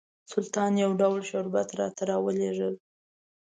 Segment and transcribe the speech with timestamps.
[0.31, 2.73] سلطان یو ډول شربت راته راولېږل.